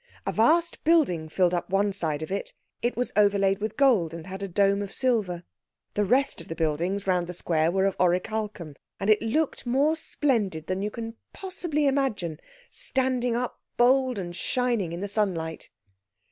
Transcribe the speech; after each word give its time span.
A 0.25 0.31
vast 0.31 0.83
building 0.83 1.29
filled 1.29 1.53
up 1.53 1.69
one 1.69 1.93
side 1.93 2.23
of 2.23 2.31
it; 2.31 2.53
it 2.81 2.97
was 2.97 3.11
overlaid 3.15 3.59
with 3.59 3.77
gold, 3.77 4.15
and 4.15 4.25
had 4.25 4.41
a 4.41 4.47
dome 4.47 4.81
of 4.81 4.91
silver. 4.91 5.43
The 5.93 6.03
rest 6.03 6.41
of 6.41 6.47
the 6.47 6.55
buildings 6.55 7.05
round 7.05 7.27
the 7.27 7.35
square 7.35 7.69
were 7.69 7.85
of 7.85 7.95
oricalchum. 7.99 8.77
And 8.99 9.11
it 9.11 9.21
looked 9.21 9.67
more 9.67 9.95
splendid 9.95 10.65
than 10.65 10.81
you 10.81 10.89
can 10.89 11.17
possibly 11.33 11.85
imagine, 11.85 12.39
standing 12.71 13.35
up 13.35 13.61
bold 13.77 14.17
and 14.17 14.35
shining 14.35 14.91
in 14.91 15.01
the 15.01 15.07
sunlight. 15.07 15.69